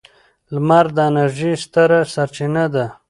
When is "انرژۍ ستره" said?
1.09-1.99